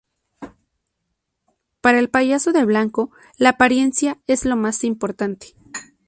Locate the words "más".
4.55-4.83